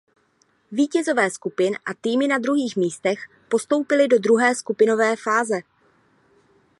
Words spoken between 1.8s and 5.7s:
a týmy na druhých místech postoupili do druhé skupinové fáze.